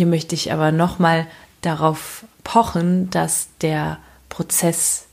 [0.00, 1.26] hier möchte ich aber nochmal
[1.60, 3.98] darauf pochen, dass der
[4.30, 5.04] Prozess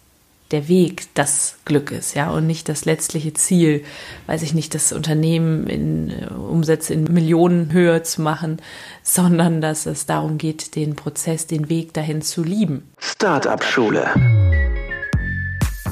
[0.51, 3.83] der Weg das Glück ist, ja, und nicht das letztliche Ziel,
[4.27, 8.61] weiß ich nicht, das Unternehmen in äh, Umsätze in Millionenhöhe zu machen,
[9.03, 12.87] sondern dass es darum geht, den Prozess, den Weg dahin zu lieben.
[12.97, 14.09] Startup Schule.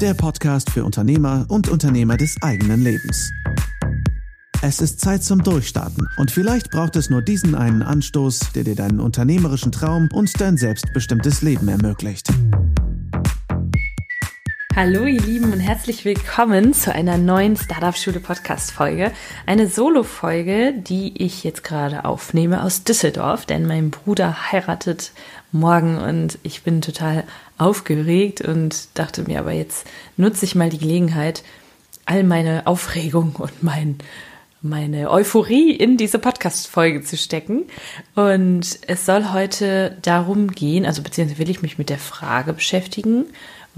[0.00, 3.30] Der Podcast für Unternehmer und Unternehmer des eigenen Lebens.
[4.68, 8.74] Es ist Zeit zum Durchstarten und vielleicht braucht es nur diesen einen Anstoß, der dir
[8.74, 12.26] deinen unternehmerischen Traum und dein selbstbestimmtes Leben ermöglicht.
[14.74, 19.12] Hallo ihr Lieben und herzlich willkommen zu einer neuen Startup Schule Podcast Folge.
[19.46, 25.12] Eine Solo Folge, die ich jetzt gerade aufnehme aus Düsseldorf, denn mein Bruder heiratet
[25.52, 27.22] morgen und ich bin total
[27.56, 31.44] aufgeregt und dachte mir aber jetzt nutze ich mal die Gelegenheit,
[32.04, 33.98] all meine Aufregung und mein
[34.62, 37.64] meine Euphorie in diese Podcast-Folge zu stecken.
[38.14, 43.26] Und es soll heute darum gehen, also beziehungsweise will ich mich mit der Frage beschäftigen,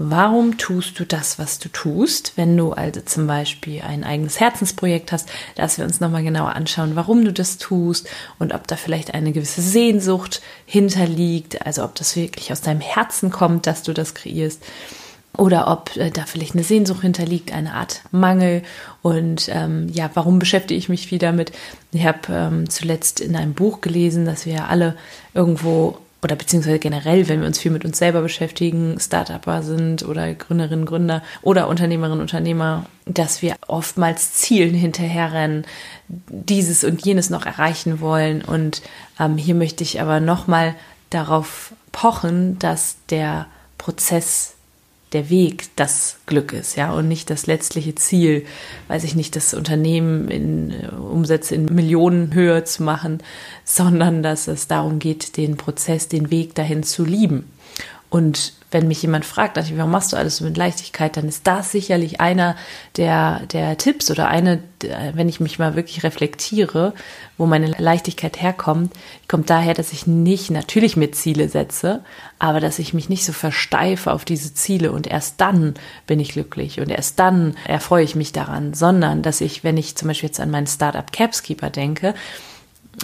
[0.01, 2.37] Warum tust du das, was du tust?
[2.37, 6.95] Wenn du also zum Beispiel ein eigenes Herzensprojekt hast, dass wir uns nochmal genauer anschauen,
[6.95, 8.07] warum du das tust
[8.39, 13.29] und ob da vielleicht eine gewisse Sehnsucht hinterliegt, also ob das wirklich aus deinem Herzen
[13.29, 14.63] kommt, dass du das kreierst
[15.39, 18.61] oder ob äh, da vielleicht eine Sehnsucht hinterliegt, eine Art Mangel.
[19.01, 21.51] Und ähm, ja, warum beschäftige ich mich viel damit?
[21.91, 24.95] Ich habe ähm, zuletzt in einem Buch gelesen, dass wir alle
[25.33, 30.33] irgendwo oder beziehungsweise generell, wenn wir uns viel mit uns selber beschäftigen, Startupper sind oder
[30.33, 35.65] Gründerinnen, Gründer oder Unternehmerinnen, Unternehmer, dass wir oftmals Zielen hinterherrennen,
[36.09, 38.41] dieses und jenes noch erreichen wollen.
[38.41, 38.81] Und
[39.17, 40.75] ähm, hier möchte ich aber nochmal
[41.09, 43.45] darauf pochen, dass der
[43.77, 44.55] Prozess
[45.13, 48.45] der Weg das Glück ist, ja, und nicht das letztliche Ziel,
[48.87, 53.23] weiß ich nicht, das Unternehmen in äh, Umsätze in Millionenhöhe zu machen,
[53.63, 57.51] sondern dass es darum geht, den Prozess, den Weg dahin zu lieben.
[58.09, 61.71] Und wenn mich jemand fragt, warum machst du alles so mit Leichtigkeit, dann ist das
[61.71, 62.55] sicherlich einer
[62.97, 64.61] der, der Tipps oder eine,
[65.13, 66.93] wenn ich mich mal wirklich reflektiere,
[67.37, 68.93] wo meine Leichtigkeit herkommt,
[69.27, 72.03] kommt daher, dass ich nicht natürlich mir Ziele setze,
[72.37, 75.73] aber dass ich mich nicht so versteife auf diese Ziele und erst dann
[76.05, 79.95] bin ich glücklich und erst dann erfreue ich mich daran, sondern dass ich, wenn ich
[79.95, 82.13] zum Beispiel jetzt an meinen Startup Capskeeper denke,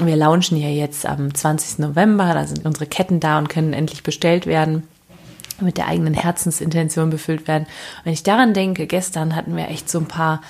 [0.02, 1.80] wir launchen ja jetzt am 20.
[1.80, 4.84] November, da sind unsere Ketten da und können endlich bestellt werden
[5.62, 7.68] mit der eigenen Herzensintention befüllt werden.
[8.04, 10.42] Wenn ich daran denke, gestern hatten wir echt so ein paar,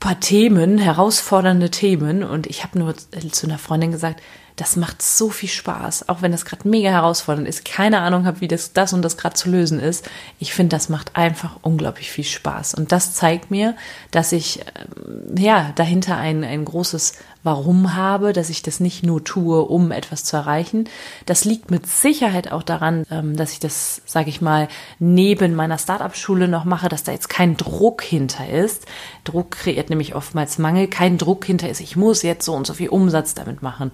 [0.00, 4.20] paar Themen, herausfordernde Themen und ich habe nur zu einer Freundin gesagt,
[4.56, 8.40] das macht so viel Spaß, auch wenn das gerade mega herausfordernd ist, keine Ahnung habe,
[8.40, 10.08] wie das, das und das gerade zu lösen ist.
[10.38, 12.74] Ich finde, das macht einfach unglaublich viel Spaß.
[12.74, 13.74] Und das zeigt mir,
[14.12, 17.14] dass ich ähm, ja dahinter ein, ein großes
[17.44, 20.88] Warum habe, dass ich das nicht nur tue, um etwas zu erreichen.
[21.26, 25.76] Das liegt mit Sicherheit auch daran, ähm, dass ich das, sage ich mal, neben meiner
[25.76, 28.86] Startup-Schule noch mache, dass da jetzt kein Druck hinter ist.
[29.24, 30.88] Druck kreiert nämlich oftmals Mangel.
[30.88, 33.90] Kein Druck hinter ist, ich muss jetzt so und so viel Umsatz damit machen.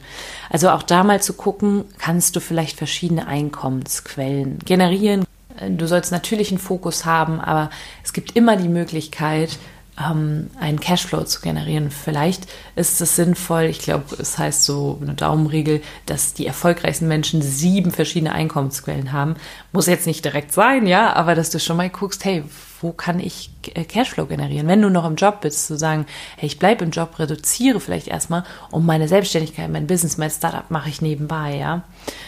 [0.50, 5.24] Also auch da mal zu gucken, kannst du vielleicht verschiedene Einkommensquellen generieren.
[5.68, 7.70] Du sollst natürlich einen Fokus haben, aber
[8.02, 9.58] es gibt immer die Möglichkeit,
[9.98, 11.90] ähm, einen Cashflow zu generieren.
[11.90, 17.42] Vielleicht ist es sinnvoll, ich glaube, es heißt so eine Daumenregel, dass die erfolgreichsten Menschen
[17.42, 19.36] sieben verschiedene Einkommensquellen haben.
[19.72, 22.44] Muss jetzt nicht direkt sein, ja, aber dass du schon mal guckst, hey,
[22.80, 24.66] wo kann ich äh, Cashflow generieren?
[24.66, 28.08] Wenn du noch im Job bist, zu sagen, hey, ich bleibe im Job, reduziere vielleicht
[28.08, 31.82] erstmal und meine Selbstständigkeit, mein Business, mein Startup mache ich nebenbei, ja.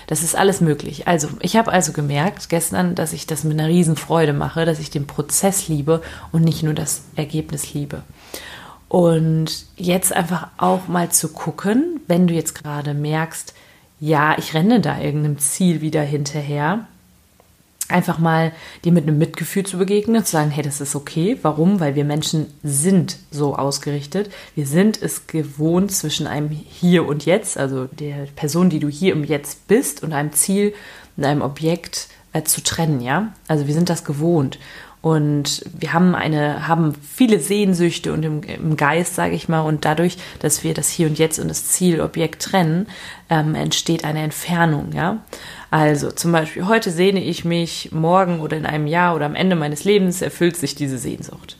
[0.07, 1.09] Das ist alles möglich.
[1.09, 4.79] Also, ich habe also gemerkt gestern, dass ich das mit einer riesen Freude mache, dass
[4.79, 6.03] ich den Prozess liebe
[6.33, 8.03] und nicht nur das Ergebnis liebe.
[8.89, 13.55] Und jetzt einfach auch mal zu gucken, wenn du jetzt gerade merkst,
[14.01, 16.87] ja, ich renne da irgendeinem Ziel wieder hinterher,
[17.93, 18.53] einfach mal
[18.85, 21.39] dir mit einem Mitgefühl zu begegnen, zu sagen, hey, das ist okay.
[21.43, 21.81] Warum?
[21.81, 24.31] Weil wir Menschen sind so ausgerichtet.
[24.55, 29.13] Wir sind es gewohnt zwischen einem Hier und Jetzt, also der Person, die du hier
[29.13, 30.75] im Jetzt bist, und einem Ziel
[31.17, 33.33] und einem Objekt äh, zu trennen, ja.
[33.49, 34.59] Also wir sind das gewohnt.
[35.03, 39.85] Und wir haben eine, haben viele Sehnsüchte und im, im Geist, sage ich mal, und
[39.85, 42.87] dadurch, dass wir das Hier und Jetzt und das Zielobjekt trennen,
[43.29, 45.19] ähm, entsteht eine Entfernung, ja.
[45.73, 49.57] Also zum Beispiel, heute sehne ich mich, morgen oder in einem Jahr oder am Ende
[49.57, 51.57] meines Lebens erfüllt sich diese Sehnsucht.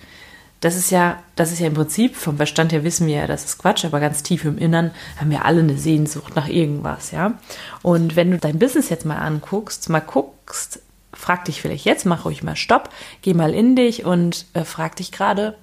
[0.61, 3.47] Das ist ja, das ist ja im Prinzip, vom Verstand her wissen wir ja, das
[3.47, 7.39] ist Quatsch, aber ganz tief im Innern haben wir alle eine Sehnsucht nach irgendwas, ja.
[7.81, 10.81] Und wenn du dein Business jetzt mal anguckst, mal guckst,
[11.15, 12.91] frag dich vielleicht jetzt, mach ruhig mal Stopp,
[13.23, 15.57] geh mal in dich und äh, frag dich gerade,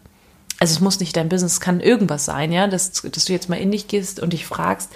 [0.60, 3.48] also es muss nicht dein Business, es kann irgendwas sein, ja, dass, dass du jetzt
[3.48, 4.90] mal in dich gehst und dich fragst,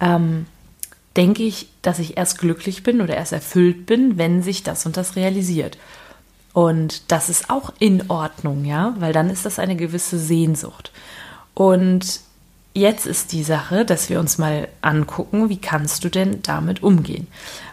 [0.00, 0.46] ähm,
[1.16, 4.96] denke ich, dass ich erst glücklich bin oder erst erfüllt bin, wenn sich das und
[4.96, 5.78] das realisiert.
[6.52, 10.92] Und das ist auch in Ordnung, ja, weil dann ist das eine gewisse Sehnsucht.
[11.54, 12.20] Und
[12.74, 17.26] jetzt ist die Sache, dass wir uns mal angucken, wie kannst du denn damit umgehen?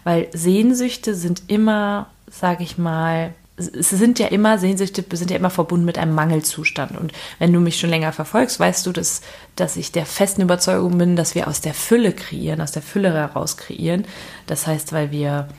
[0.04, 5.50] Weil Sehnsüchte sind immer, sage ich mal, es sind ja immer, Sehnsüchte sind ja immer
[5.50, 6.98] verbunden mit einem Mangelzustand.
[6.98, 9.22] Und wenn du mich schon länger verfolgst, weißt du, dass,
[9.56, 13.14] dass ich der festen Überzeugung bin, dass wir aus der Fülle kreieren, aus der Fülle
[13.14, 14.06] heraus kreieren.
[14.48, 15.50] Das heißt, weil wir,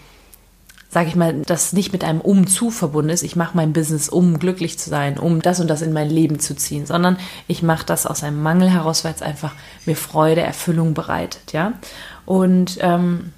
[0.89, 3.23] sage ich mal, das nicht mit einem Umzu verbunden ist.
[3.23, 6.41] Ich mache mein Business, um glücklich zu sein, um das und das in mein Leben
[6.41, 9.53] zu ziehen, sondern ich mache das aus einem Mangel heraus, weil es einfach
[9.87, 11.75] mir Freude, Erfüllung bereitet, ja.
[12.27, 13.33] Und ähm,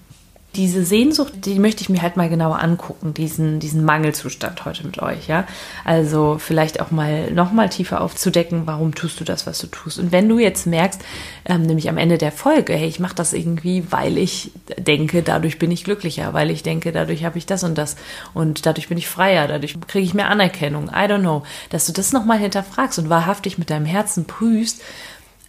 [0.54, 5.00] diese Sehnsucht, die möchte ich mir halt mal genauer angucken, diesen, diesen Mangelzustand heute mit
[5.00, 5.46] euch, ja.
[5.84, 9.98] Also vielleicht auch mal nochmal tiefer aufzudecken, warum tust du das, was du tust.
[9.98, 11.00] Und wenn du jetzt merkst,
[11.46, 15.58] ähm, nämlich am Ende der Folge, hey, ich mache das irgendwie, weil ich denke, dadurch
[15.58, 17.96] bin ich glücklicher, weil ich denke, dadurch habe ich das und das
[18.34, 21.92] und dadurch bin ich freier, dadurch kriege ich mehr Anerkennung, I don't know, dass du
[21.92, 24.82] das nochmal hinterfragst und wahrhaftig mit deinem Herzen prüfst,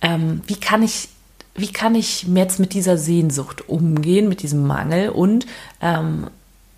[0.01, 1.09] ähm, wie kann ich
[1.55, 5.45] wie kann ich jetzt mit dieser Sehnsucht umgehen, mit diesem Mangel und
[5.81, 6.27] ähm,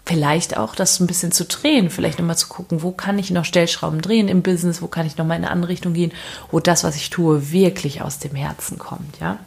[0.06, 3.46] vielleicht auch das ein bisschen zu drehen, vielleicht nochmal zu gucken, wo kann ich noch
[3.46, 6.12] Stellschrauben drehen im Business, wo kann ich nochmal in eine andere Richtung gehen,
[6.52, 9.40] wo das, was ich tue, wirklich aus dem Herzen kommt, ja.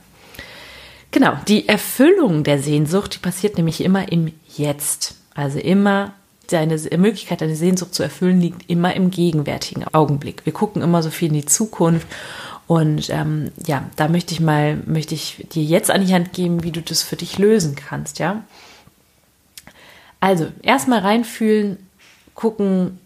[1.10, 5.14] Genau, die Erfüllung der Sehnsucht, die passiert nämlich immer im Jetzt.
[5.34, 6.12] Also immer
[6.48, 10.44] deine Möglichkeit, deine Sehnsucht zu erfüllen, liegt immer im gegenwärtigen Augenblick.
[10.44, 12.06] Wir gucken immer so viel in die Zukunft
[12.69, 16.62] und ähm, ja, da möchte ich mal, möchte ich dir jetzt an die Hand geben,
[16.62, 18.44] wie du das für dich lösen kannst, ja.
[20.20, 21.79] Also erstmal reinfühlen,
[22.35, 23.00] gucken,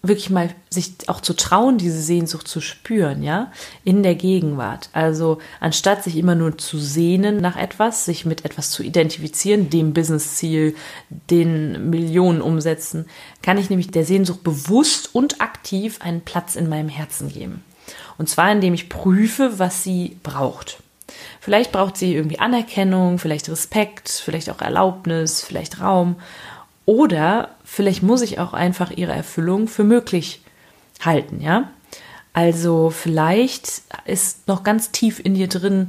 [0.00, 3.52] wirklich mal sich auch zu trauen, diese Sehnsucht zu spüren, ja,
[3.84, 4.88] in der Gegenwart.
[4.94, 9.92] Also anstatt sich immer nur zu sehnen nach etwas, sich mit etwas zu identifizieren, dem
[9.92, 10.74] Businessziel,
[11.30, 13.04] den Millionen umsetzen,
[13.42, 17.62] kann ich nämlich der Sehnsucht bewusst und aktiv einen Platz in meinem Herzen geben.
[18.18, 20.78] Und zwar, indem ich prüfe, was sie braucht.
[21.40, 26.16] Vielleicht braucht sie irgendwie Anerkennung, vielleicht Respekt, vielleicht auch Erlaubnis, vielleicht Raum.
[26.86, 30.42] Oder vielleicht muss ich auch einfach ihre Erfüllung für möglich
[31.00, 31.70] halten, ja?
[32.32, 35.88] Also vielleicht ist noch ganz tief in dir drin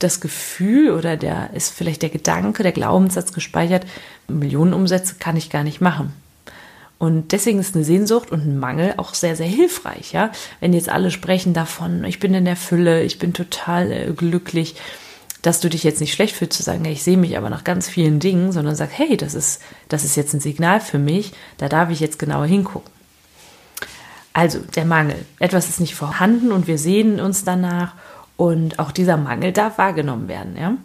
[0.00, 3.86] das Gefühl oder der ist vielleicht der Gedanke, der Glaubenssatz gespeichert,
[4.26, 6.12] Millionenumsätze kann ich gar nicht machen.
[6.98, 10.30] Und deswegen ist eine Sehnsucht und ein Mangel auch sehr, sehr hilfreich, ja.
[10.60, 14.76] Wenn jetzt alle sprechen davon, ich bin in der Fülle, ich bin total äh, glücklich,
[15.42, 17.88] dass du dich jetzt nicht schlecht fühlst zu sagen, ich sehe mich aber nach ganz
[17.88, 21.68] vielen Dingen, sondern sag, hey, das ist, das ist jetzt ein Signal für mich, da
[21.68, 22.90] darf ich jetzt genauer hingucken.
[24.32, 25.26] Also der Mangel.
[25.38, 27.92] Etwas ist nicht vorhanden und wir sehen uns danach
[28.36, 30.76] und auch dieser Mangel darf wahrgenommen werden, ja.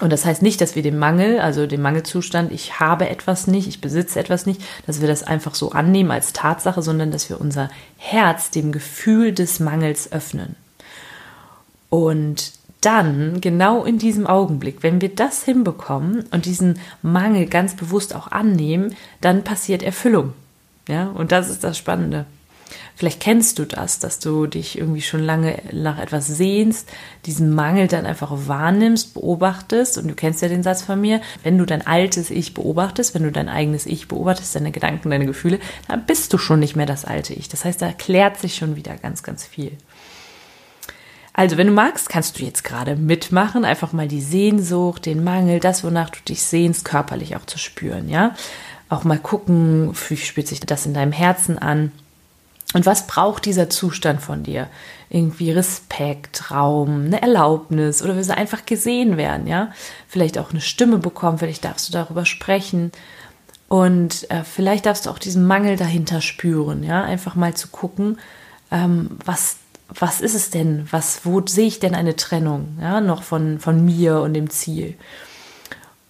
[0.00, 3.66] Und das heißt nicht, dass wir den Mangel, also den Mangelzustand, ich habe etwas nicht,
[3.66, 7.40] ich besitze etwas nicht, dass wir das einfach so annehmen als Tatsache, sondern dass wir
[7.40, 10.54] unser Herz dem Gefühl des Mangels öffnen.
[11.88, 12.52] Und
[12.82, 18.30] dann, genau in diesem Augenblick, wenn wir das hinbekommen und diesen Mangel ganz bewusst auch
[18.30, 20.34] annehmen, dann passiert Erfüllung.
[20.88, 22.26] Ja, und das ist das Spannende.
[22.94, 26.88] Vielleicht kennst du das, dass du dich irgendwie schon lange nach etwas sehnst,
[27.26, 31.58] diesen Mangel dann einfach wahrnimmst, beobachtest und du kennst ja den Satz von mir, wenn
[31.58, 35.60] du dein altes Ich beobachtest, wenn du dein eigenes Ich beobachtest, deine Gedanken, deine Gefühle,
[35.88, 37.48] dann bist du schon nicht mehr das alte Ich.
[37.48, 39.72] Das heißt, da klärt sich schon wieder ganz, ganz viel.
[41.38, 45.60] Also, wenn du magst, kannst du jetzt gerade mitmachen, einfach mal die Sehnsucht, den Mangel,
[45.60, 48.34] das, wonach du dich sehnst, körperlich auch zu spüren, ja?
[48.88, 51.92] Auch mal gucken, wie spürt sich das in deinem Herzen an?
[52.74, 54.68] Und was braucht dieser Zustand von dir?
[55.08, 59.70] Irgendwie Respekt, Raum, eine Erlaubnis oder will sie einfach gesehen werden, ja?
[60.08, 62.90] Vielleicht auch eine Stimme bekommen, vielleicht darfst du darüber sprechen.
[63.68, 67.02] Und äh, vielleicht darfst du auch diesen Mangel dahinter spüren, ja?
[67.04, 68.18] Einfach mal zu gucken,
[68.72, 69.56] ähm, was,
[69.88, 70.88] was ist es denn?
[70.90, 73.00] Was, wo sehe ich denn eine Trennung, ja?
[73.00, 74.96] Noch von, von mir und dem Ziel.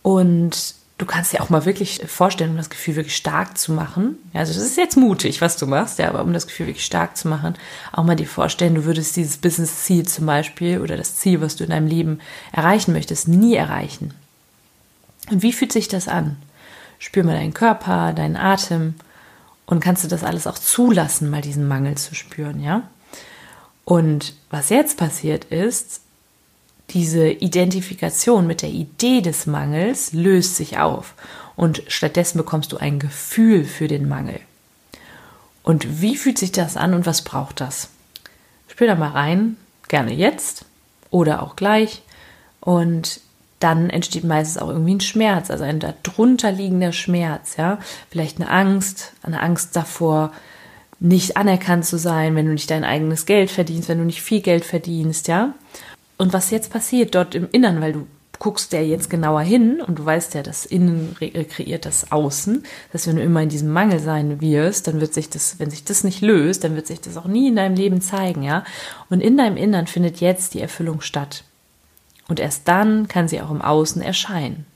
[0.02, 4.18] Und du kannst dir auch mal wirklich vorstellen, um das Gefühl wirklich stark zu machen.
[4.32, 7.16] Also das ist jetzt mutig, was du machst, ja, aber um das Gefühl wirklich stark
[7.16, 7.54] zu machen,
[7.92, 11.64] auch mal dir vorstellen, du würdest dieses Business-Ziel zum Beispiel oder das Ziel, was du
[11.64, 12.20] in deinem Leben
[12.52, 14.14] erreichen möchtest, nie erreichen.
[15.30, 16.36] Und wie fühlt sich das an?
[16.98, 18.94] Spür mal deinen Körper, deinen Atem
[19.66, 22.82] und kannst du das alles auch zulassen, mal diesen Mangel zu spüren, ja?
[23.84, 26.00] Und was jetzt passiert ist,
[26.90, 31.14] diese Identifikation mit der Idee des Mangels löst sich auf
[31.56, 34.40] und stattdessen bekommst du ein Gefühl für den Mangel.
[35.62, 37.88] Und wie fühlt sich das an und was braucht das?
[38.68, 39.56] Spür da mal rein,
[39.88, 40.64] gerne jetzt
[41.10, 42.02] oder auch gleich
[42.60, 43.20] und
[43.58, 47.78] dann entsteht meistens auch irgendwie ein Schmerz, also ein darunter liegender Schmerz, ja.
[48.10, 50.32] Vielleicht eine Angst, eine Angst davor,
[51.00, 54.40] nicht anerkannt zu sein, wenn du nicht dein eigenes Geld verdienst, wenn du nicht viel
[54.40, 55.54] Geld verdienst, ja.
[56.18, 58.06] Und was jetzt passiert dort im Innern, weil du
[58.38, 63.06] guckst ja jetzt genauer hin und du weißt ja, das Innen kreiert das Außen, dass
[63.06, 66.04] wenn du immer in diesem Mangel sein wirst, dann wird sich das, wenn sich das
[66.04, 68.64] nicht löst, dann wird sich das auch nie in deinem Leben zeigen, ja.
[69.08, 71.44] Und in deinem Innern findet jetzt die Erfüllung statt.
[72.28, 74.66] Und erst dann kann sie auch im Außen erscheinen.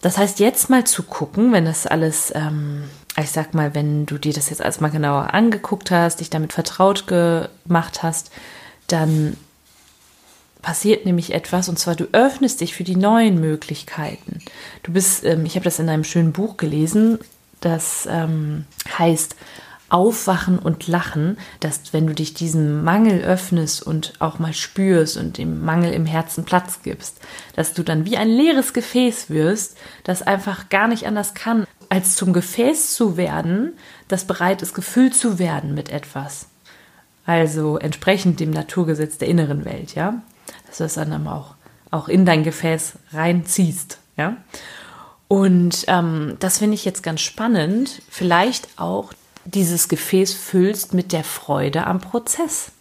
[0.00, 2.84] Das heißt, jetzt mal zu gucken, wenn das alles, ähm,
[3.20, 6.52] ich sag mal, wenn du dir das jetzt alles mal genauer angeguckt hast, dich damit
[6.52, 8.30] vertraut gemacht hast,
[8.86, 9.36] dann
[10.68, 14.42] passiert nämlich etwas und zwar du öffnest dich für die neuen Möglichkeiten.
[14.82, 17.18] Du bist, ähm, ich habe das in einem schönen Buch gelesen,
[17.62, 18.66] das ähm,
[18.98, 19.34] heißt
[19.88, 25.38] Aufwachen und Lachen, dass wenn du dich diesem Mangel öffnest und auch mal spürst und
[25.38, 27.18] dem Mangel im Herzen Platz gibst,
[27.56, 32.14] dass du dann wie ein leeres Gefäß wirst, das einfach gar nicht anders kann, als
[32.14, 33.72] zum Gefäß zu werden,
[34.08, 36.48] das bereit ist, gefüllt zu werden mit etwas.
[37.24, 40.20] Also entsprechend dem Naturgesetz der inneren Welt, ja.
[40.66, 41.54] Dass du es dann auch,
[41.90, 44.36] auch in dein Gefäß reinziehst, ja.
[45.28, 49.12] Und ähm, das finde ich jetzt ganz spannend, vielleicht auch
[49.44, 52.72] dieses Gefäß füllst mit der Freude am Prozess.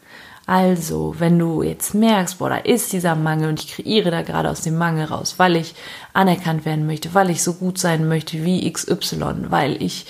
[0.45, 4.49] Also, wenn du jetzt merkst, boah, da ist dieser Mangel und ich kreiere da gerade
[4.49, 5.75] aus dem Mangel raus, weil ich
[6.13, 10.05] anerkannt werden möchte, weil ich so gut sein möchte wie XY, weil ich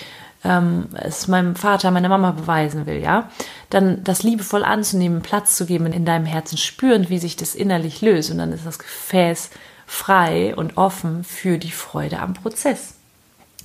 [0.48, 3.30] ähm, es meinem Vater, meiner Mama beweisen will, ja,
[3.70, 8.02] dann das liebevoll anzunehmen, Platz zu geben in deinem Herzen, spüren, wie sich das innerlich
[8.02, 9.50] löst und dann ist das Gefäß
[9.86, 12.96] frei und offen für die Freude am Prozess.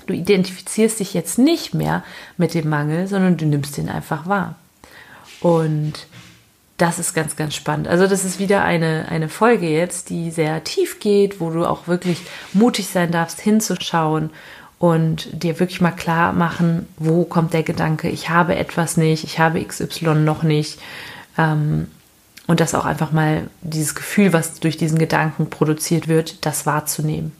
[0.06, 2.02] Du identifizierst dich jetzt nicht mehr
[2.36, 4.56] mit dem Mangel, sondern du nimmst ihn einfach wahr.
[5.40, 6.06] Und
[6.78, 7.86] das ist ganz, ganz spannend.
[7.86, 11.86] Also das ist wieder eine, eine Folge jetzt, die sehr tief geht, wo du auch
[11.86, 12.22] wirklich
[12.52, 14.30] mutig sein darfst, hinzuschauen
[14.82, 19.38] und dir wirklich mal klar machen, wo kommt der Gedanke, ich habe etwas nicht, ich
[19.38, 20.80] habe XY noch nicht.
[21.38, 21.86] Ähm,
[22.48, 27.30] und das auch einfach mal dieses Gefühl, was durch diesen Gedanken produziert wird, das wahrzunehmen.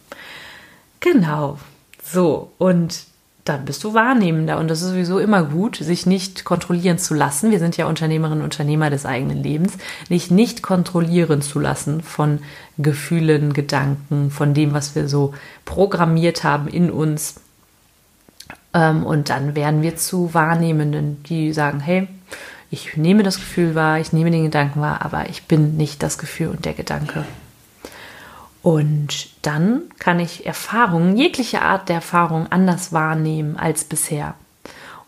[1.00, 1.58] Genau,
[2.04, 3.06] so, und
[3.44, 7.50] dann bist du wahrnehmender und das ist sowieso immer gut, sich nicht kontrollieren zu lassen.
[7.50, 9.72] Wir sind ja Unternehmerinnen und Unternehmer des eigenen Lebens,
[10.08, 12.38] nicht nicht kontrollieren zu lassen von
[12.78, 15.34] Gefühlen, Gedanken, von dem, was wir so
[15.64, 17.40] programmiert haben in uns.
[18.74, 22.06] Ähm, und dann werden wir zu Wahrnehmenden, die sagen, hey,
[22.70, 26.16] ich nehme das Gefühl wahr, ich nehme den Gedanken wahr, aber ich bin nicht das
[26.16, 27.24] Gefühl und der Gedanke.
[28.62, 34.34] Und dann kann ich Erfahrungen, jegliche Art der Erfahrung anders wahrnehmen als bisher.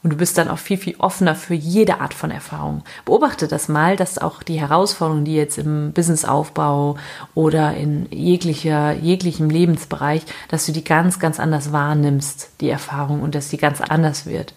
[0.03, 2.83] Und du bist dann auch viel, viel offener für jede Art von Erfahrung.
[3.07, 6.99] Beobachte das mal, dass auch die Herausforderungen, die jetzt im Businessaufbau
[7.33, 13.35] oder in jeglicher, jeglichem Lebensbereich, dass du die ganz, ganz anders wahrnimmst, die Erfahrung, und
[13.35, 14.53] dass sie ganz anders wird.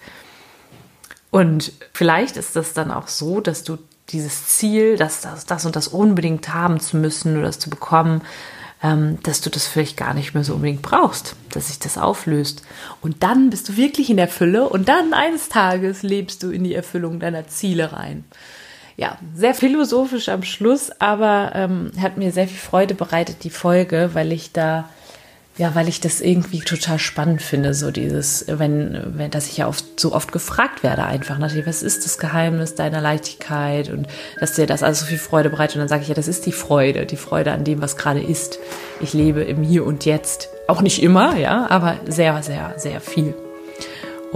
[1.32, 3.78] Und vielleicht ist das dann auch so, dass du
[4.10, 8.22] dieses Ziel, das, das, das und das unbedingt haben zu müssen oder das zu bekommen,
[8.82, 12.62] dass du das vielleicht gar nicht mehr so unbedingt brauchst, dass sich das auflöst.
[13.02, 16.64] Und dann bist du wirklich in der Fülle und dann eines Tages lebst du in
[16.64, 18.24] die Erfüllung deiner Ziele rein.
[18.96, 24.12] Ja, sehr philosophisch am Schluss, aber ähm, hat mir sehr viel Freude bereitet, die Folge,
[24.14, 24.90] weil ich da
[25.58, 29.68] ja, weil ich das irgendwie total spannend finde, so dieses, wenn, wenn, dass ich ja
[29.68, 34.08] oft, so oft gefragt werde einfach natürlich, was ist das Geheimnis deiner Leichtigkeit und
[34.40, 36.46] dass dir das alles so viel Freude bereitet und dann sage ich ja, das ist
[36.46, 38.60] die Freude, die Freude an dem, was gerade ist.
[39.02, 40.50] Ich lebe im Hier und Jetzt.
[40.68, 43.34] Auch nicht immer, ja, aber sehr, sehr, sehr viel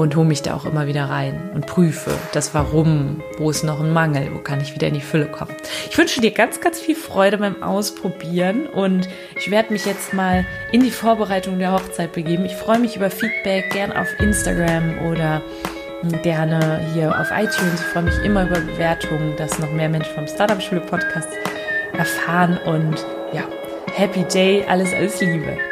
[0.02, 3.80] und hole mich da auch immer wieder rein und prüfe das Warum, wo ist noch
[3.80, 5.52] ein Mangel, wo kann ich wieder in die Fülle kommen.
[5.90, 10.46] Ich wünsche dir ganz, ganz viel Freude beim Ausprobieren und ich werde mich jetzt mal
[10.72, 12.46] in die Vorbereitung der Hochzeit begeben.
[12.46, 15.42] Ich freue mich über Feedback, gern auf Instagram oder
[16.24, 17.80] gerne hier auf iTunes.
[17.80, 21.30] Ich freue mich immer über Bewertungen, dass noch mehr Menschen vom Startup Schule Podcast
[21.94, 23.44] erfahren und ja,
[23.94, 25.71] Happy Day, alles, alles Liebe.